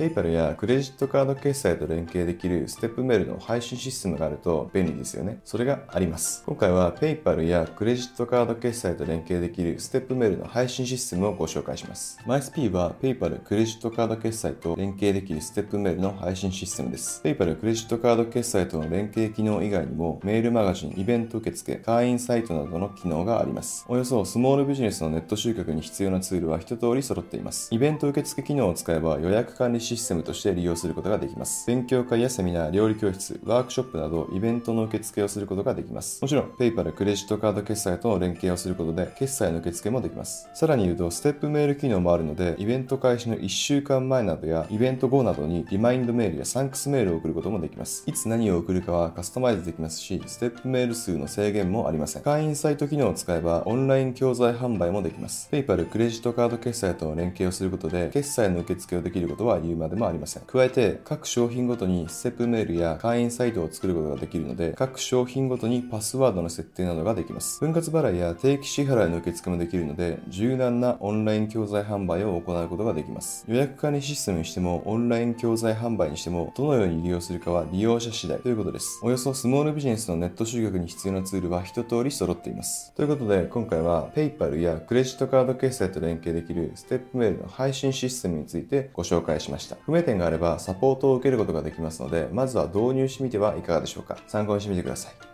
[0.00, 5.40] PayPal やクレジットカード決済と連携できるステップメールの配信システムがあると便利ですよね。
[5.44, 6.42] それがあります。
[6.46, 12.18] 今回は PayPal やクレジットカード決済と連携できるステップメールの配信システムをご紹介します。
[12.24, 17.20] MySP は PayPal クレジットカード決済と連携できるステップメールの配信システムです。
[17.22, 23.84] PayPal クレジットカード決済との連携機能以外にもメールマガジン、イベント受付、会員サイトなどの機能があります。
[23.86, 27.68] およそスモールビジネスのネット集客に必要なツールは一通り揃っています。
[27.70, 31.66] イベント受付機能を使えば予約管理システムとして利用することができます。
[31.66, 36.22] 勉強会やセミナー、料理教室、ワークショップなどイベントの受付をすることができます。
[36.22, 40.48] もちろん、PayPal クレジットカード決済との連携をすることで決済の受付もできます。
[40.54, 48.04] さらに言うと、ステップメール機能もあるので、イベント開始の1週間前などやイベント後などにリマインドメールやサンクスメールを送ることもできます。
[48.06, 52.22] いつ何を送るかはカスタマイズできますし、ステップメール数の制限もありません。
[52.22, 55.48] 会員サイト機能を使えばオンライン教材販売もできます。
[55.50, 60.42] PayPal クレジットカード決済との連携をすることで、決済の受付をできることは言うまでもありません。
[60.44, 67.60] 加えて、各商品ごとにステップメールや会員サイトを作ることができるので、各商品ごとにパスワードの設定などができます。
[67.60, 73.44] 分割払いや定期支払いの受付もできるので、柔軟なオンライン教材販売を行うことができます。
[73.48, 79.00] 予約管理システムにしても、オンライン教材販売にしても、どのように利用するかは利用者次第ということです。
[79.02, 82.92] およそスモールビジネスのネット集客に必要なツールは一通り揃っています。
[82.94, 89.76] ということで、今回は PayPal やクレジットカード決済と連携できるステップメールの配信システムについてご紹介しました。
[89.84, 94.18] 不明点があればサポートを受けることができますので、まずは導入してみてはいかがでしょうか。
[94.26, 95.29] 参考にしてみてください。